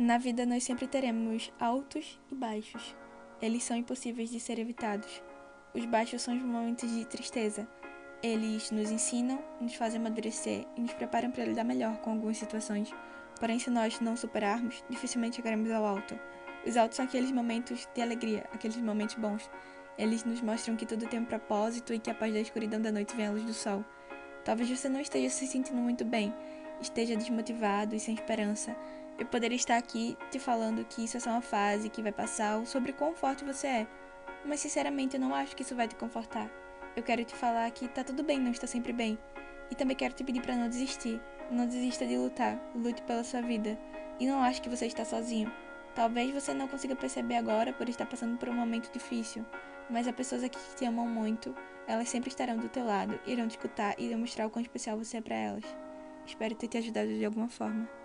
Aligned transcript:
Na 0.00 0.16
vida 0.16 0.46
nós 0.46 0.64
sempre 0.64 0.86
teremos 0.86 1.52
altos 1.60 2.18
e 2.32 2.34
baixos. 2.34 2.96
Eles 3.38 3.62
são 3.62 3.76
impossíveis 3.76 4.30
de 4.30 4.40
ser 4.40 4.58
evitados. 4.58 5.22
Os 5.74 5.84
baixos 5.84 6.22
são 6.22 6.34
os 6.34 6.42
momentos 6.42 6.90
de 6.90 7.04
tristeza. 7.04 7.68
Eles 8.22 8.70
nos 8.70 8.90
ensinam, 8.90 9.44
nos 9.60 9.74
fazem 9.74 10.00
amadurecer 10.00 10.66
e 10.74 10.80
nos 10.80 10.94
preparam 10.94 11.30
para 11.30 11.44
lidar 11.44 11.64
melhor 11.64 11.98
com 11.98 12.12
algumas 12.12 12.38
situações. 12.38 12.90
Porém, 13.38 13.58
se 13.58 13.68
nós 13.68 14.00
não 14.00 14.16
superarmos, 14.16 14.82
dificilmente 14.88 15.36
chegaremos 15.36 15.70
ao 15.70 15.84
alto. 15.84 16.18
Os 16.66 16.78
altos 16.78 16.96
são 16.96 17.04
aqueles 17.04 17.30
momentos 17.30 17.86
de 17.94 18.00
alegria, 18.00 18.48
aqueles 18.54 18.78
momentos 18.78 19.16
bons. 19.16 19.50
Eles 19.98 20.24
nos 20.24 20.40
mostram 20.40 20.76
que 20.76 20.86
tudo 20.86 21.08
tem 21.08 21.20
um 21.20 21.26
propósito 21.26 21.92
e 21.92 21.98
que 21.98 22.10
após 22.10 22.32
da 22.32 22.40
escuridão 22.40 22.80
da 22.80 22.90
noite 22.90 23.14
vem 23.14 23.26
a 23.26 23.32
luz 23.32 23.44
do 23.44 23.52
sol. 23.52 23.84
Talvez 24.46 24.70
você 24.70 24.88
não 24.88 24.98
esteja 24.98 25.28
se 25.28 25.46
sentindo 25.46 25.76
muito 25.76 26.06
bem, 26.06 26.32
esteja 26.80 27.14
desmotivado 27.14 27.94
e 27.94 28.00
sem 28.00 28.14
esperança, 28.14 28.74
eu 29.20 29.26
poderia 29.26 29.54
estar 29.54 29.76
aqui 29.76 30.16
te 30.30 30.38
falando 30.38 30.82
que 30.82 31.04
isso 31.04 31.18
é 31.18 31.20
só 31.20 31.30
uma 31.30 31.42
fase, 31.42 31.90
que 31.90 32.00
vai 32.00 32.10
passar, 32.10 32.64
sobre 32.64 32.94
quão 32.94 33.14
forte 33.14 33.44
você 33.44 33.66
é. 33.66 33.86
Mas 34.46 34.60
sinceramente 34.60 35.14
eu 35.14 35.20
não 35.20 35.34
acho 35.34 35.54
que 35.54 35.62
isso 35.62 35.76
vai 35.76 35.86
te 35.86 35.94
confortar. 35.94 36.50
Eu 36.96 37.02
quero 37.02 37.22
te 37.22 37.34
falar 37.34 37.70
que 37.70 37.86
tá 37.86 38.02
tudo 38.02 38.22
bem 38.22 38.40
não 38.40 38.50
está 38.50 38.66
sempre 38.66 38.94
bem. 38.94 39.18
E 39.70 39.74
também 39.74 39.94
quero 39.94 40.14
te 40.14 40.24
pedir 40.24 40.40
para 40.40 40.56
não 40.56 40.70
desistir. 40.70 41.20
Não 41.50 41.66
desista 41.66 42.06
de 42.06 42.16
lutar. 42.16 42.58
Lute 42.74 43.02
pela 43.02 43.22
sua 43.22 43.42
vida. 43.42 43.78
E 44.18 44.26
não 44.26 44.42
ache 44.42 44.62
que 44.62 44.70
você 44.70 44.86
está 44.86 45.04
sozinho. 45.04 45.52
Talvez 45.94 46.32
você 46.32 46.54
não 46.54 46.66
consiga 46.66 46.96
perceber 46.96 47.36
agora 47.36 47.74
por 47.74 47.90
estar 47.90 48.06
passando 48.06 48.38
por 48.38 48.48
um 48.48 48.54
momento 48.54 48.90
difícil, 48.90 49.44
mas 49.90 50.06
as 50.06 50.14
pessoas 50.14 50.44
aqui 50.44 50.56
que 50.56 50.76
te 50.76 50.84
amam 50.84 51.06
muito, 51.06 51.54
elas 51.86 52.08
sempre 52.08 52.30
estarão 52.30 52.56
do 52.56 52.68
teu 52.68 52.86
lado, 52.86 53.18
irão 53.26 53.48
te 53.48 53.52
escutar 53.52 53.96
e 53.98 54.08
demonstrar 54.08 54.46
o 54.46 54.50
quão 54.50 54.62
especial 54.62 54.96
você 54.96 55.16
é 55.16 55.20
para 55.20 55.34
elas. 55.34 55.64
Espero 56.24 56.54
ter 56.54 56.68
te 56.68 56.78
ajudado 56.78 57.08
de 57.08 57.24
alguma 57.24 57.48
forma. 57.48 57.99